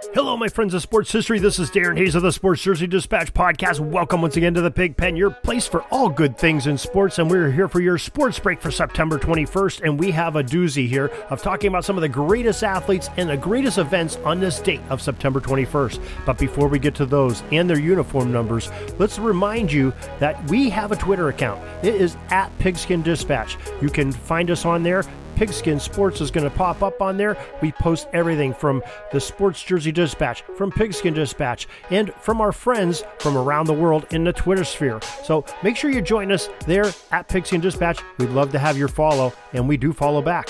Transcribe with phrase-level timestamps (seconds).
[0.00, 1.40] Hello, my friends of sports history.
[1.40, 3.80] This is Darren Hayes of the Sports Jersey Dispatch podcast.
[3.80, 7.18] Welcome once again to the Pig Pen, your place for all good things in sports.
[7.18, 9.82] And we're here for your sports break for September 21st.
[9.82, 13.28] And we have a doozy here of talking about some of the greatest athletes and
[13.28, 16.00] the greatest events on this date of September 21st.
[16.24, 20.70] But before we get to those and their uniform numbers, let's remind you that we
[20.70, 21.60] have a Twitter account.
[21.82, 23.58] It is at Pigskin Dispatch.
[23.82, 25.02] You can find us on there.
[25.38, 27.36] Pigskin Sports is going to pop up on there.
[27.62, 33.04] We post everything from the Sports Jersey Dispatch, from Pigskin Dispatch, and from our friends
[33.20, 34.98] from around the world in the Twitter sphere.
[35.22, 38.00] So make sure you join us there at Pigskin Dispatch.
[38.18, 40.48] We'd love to have your follow, and we do follow back.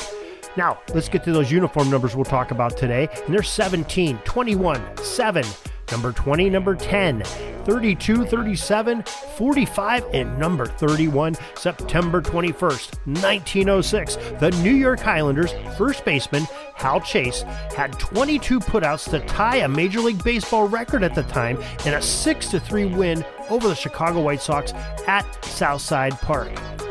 [0.56, 3.10] Now, let's get to those uniform numbers we'll talk about today.
[3.26, 5.44] And they're 17, 21, 7,
[5.90, 14.16] number 20, number 10, 32, 37, 45, and number 31, September 21st, 1906.
[14.40, 16.44] The New York Highlanders first baseman
[16.74, 17.42] Hal Chase
[17.76, 22.02] had 22 putouts to tie a Major League Baseball record at the time in a
[22.02, 24.72] 6 3 win over the Chicago White Sox
[25.06, 26.50] at Southside Park.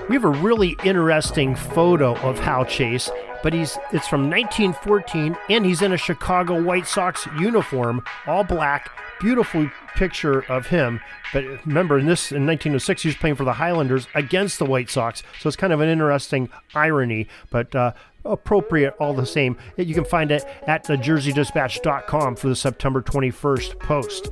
[0.10, 3.10] We have a really interesting photo of Hal Chase
[3.44, 8.92] but he's it's from 1914 and he's in a Chicago White Sox uniform, all black.
[9.20, 11.00] Beautiful picture of him.
[11.34, 14.90] But remember, in this in 1906, he was playing for the Highlanders against the White
[14.90, 17.74] Sox, so it's kind of an interesting irony, but.
[17.76, 17.94] Uh,
[18.26, 19.56] appropriate all the same.
[19.78, 24.28] You can find it at thejerseydispatch.com for the September 21st post.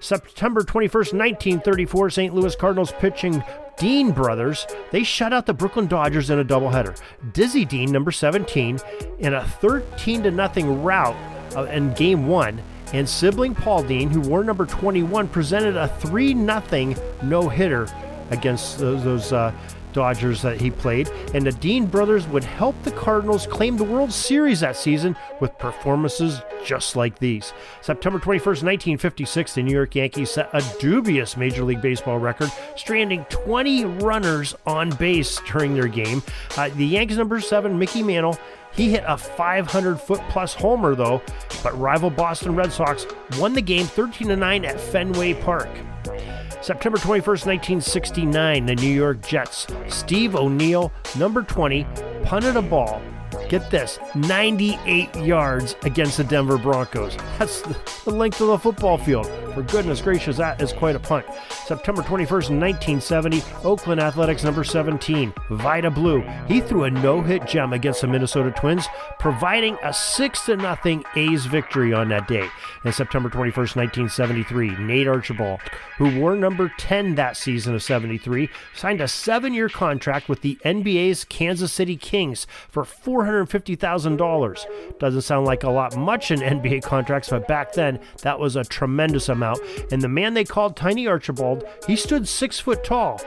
[0.00, 2.34] September 21st, 1934, St.
[2.34, 3.42] Louis Cardinals pitching
[3.78, 7.00] Dean brothers, they shut out the Brooklyn Dodgers in a doubleheader.
[7.32, 8.78] Dizzy Dean, number 17,
[9.20, 11.16] in a 13 to nothing rout
[11.56, 12.60] uh, in game one,
[12.92, 17.86] and sibling Paul Dean, who wore number 21, presented a 3 0 no hitter
[18.30, 19.52] against those, those uh,
[19.92, 24.12] Dodgers that he played, and the Dean brothers would help the Cardinals claim the World
[24.12, 27.52] Series that season with performances just like these.
[27.80, 33.24] September 21st, 1956, the New York Yankees set a dubious Major League Baseball record, stranding
[33.30, 36.22] 20 runners on base during their game.
[36.56, 38.38] Uh, the Yankees number seven, Mickey Mantle,
[38.72, 41.22] he hit a 500 foot plus homer though,
[41.62, 43.06] but rival Boston Red Sox
[43.38, 45.68] won the game 13 9 at Fenway Park.
[46.60, 49.66] September 21st, 1969, the New York Jets.
[49.88, 51.86] Steve O'Neal, number 20,
[52.24, 53.00] punted a ball
[53.48, 57.16] get this 98 yards against the Denver Broncos.
[57.38, 57.62] That's
[58.04, 59.26] the length of the football field.
[59.58, 61.26] For goodness gracious, that is quite a punt.
[61.66, 62.60] September 21st,
[63.00, 66.20] 1970, Oakland Athletics number 17, Vida Blue.
[66.46, 68.86] He threw a no hit gem against the Minnesota Twins,
[69.18, 72.48] providing a 6 0 A's victory on that day.
[72.84, 75.58] And September 21st, 1973, Nate Archibald,
[75.96, 80.56] who wore number 10 that season of 73, signed a seven year contract with the
[80.64, 84.98] NBA's Kansas City Kings for $450,000.
[85.00, 88.62] Doesn't sound like a lot much in NBA contracts, but back then that was a
[88.62, 89.60] tremendous amount out.
[89.90, 93.20] And the man they called Tiny Archibald, he stood six foot tall,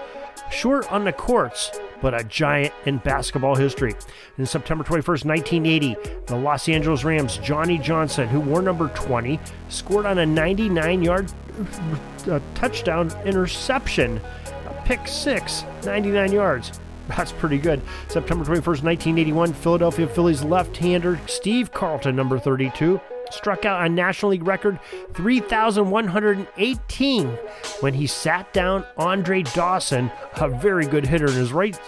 [0.52, 1.72] short on the courts,
[2.02, 3.94] but a giant in basketball history.
[4.38, 5.96] In September 21st, 1980,
[6.26, 9.40] the Los Angeles Rams' Johnnie Johnson, who wore number 20,
[9.70, 11.32] scored on a 99 yard
[12.28, 14.20] uh, touchdown interception,
[14.68, 16.80] a pick six, 99 yards.
[17.08, 17.82] That's pretty good.
[18.08, 23.00] September 21st, 1981, Philadelphia Phillies left hander Steve Carlton, number 32,
[23.34, 24.78] struck out a National League record
[25.14, 27.28] 3,118
[27.80, 31.80] when he sat down Andre Dawson, a very good hitter in his right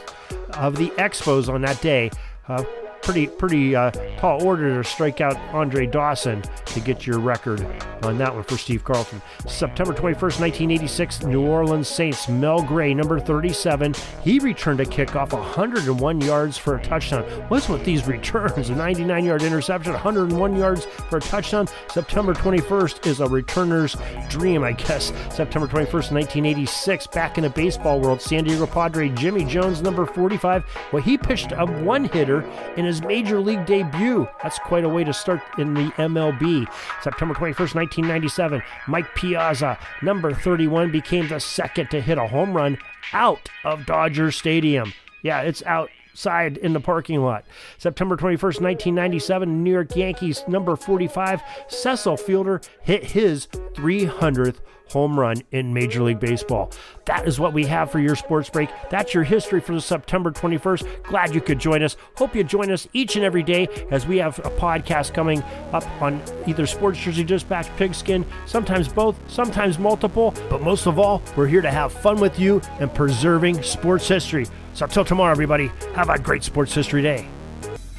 [0.54, 2.12] of the Expos on that day.
[2.48, 2.64] Uh,
[3.04, 7.66] pretty pretty uh, tall order to strike out Andre Dawson to get your record
[8.04, 9.22] on that one for Steve Carlton.
[9.48, 13.94] September 21st, 1986, New Orleans Saints, Mel Gray, number 37.
[14.24, 17.24] He returned a kickoff 101 yards for a touchdown.
[17.50, 18.70] What's with these returns?
[18.70, 21.68] A 99 yard interception, 101 yards for a touchdown.
[21.90, 23.96] September 21st is a returner's
[24.30, 25.14] dream, I guess.
[25.30, 30.64] September 21st, 1986, back in the baseball world, San Diego Padre Jimmy Jones, number 45.
[30.92, 32.42] Well, he pitched a one hitter
[32.78, 34.28] in his major league debut.
[34.42, 36.68] That's quite a way to start in the MLB.
[37.02, 42.78] September 21st, 1997, Mike Piazza, number 31, became the second to hit a home run
[43.14, 44.94] out of Dodger Stadium.
[45.22, 47.46] Yeah, it's outside in the parking lot.
[47.78, 54.60] September 21st, 1997, New York Yankees number 45, Cecil Fielder hit his 300th
[54.90, 56.72] home run in Major League Baseball.
[57.06, 58.70] That is what we have for your sports break.
[58.90, 61.04] That's your history for the September 21st.
[61.04, 61.98] Glad you could join us.
[62.16, 65.42] Hope you join us each and every day as we have a podcast coming
[65.72, 70.34] up on either Sports Jersey Dispatch, Pigskin, sometimes both, sometimes multiple.
[70.50, 74.46] But most of all, we're here to have fun with you and preserving sports history.
[74.74, 77.28] So until tomorrow, everybody, have a great sports history day.